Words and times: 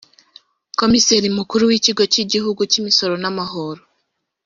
Komiseri 0.79 1.27
Mukuru 1.37 1.61
w’Ikigo 1.69 2.03
cy’Igihugu 2.13 2.61
cy’Imisoro 2.71 3.13
n’amahoro 3.23 3.81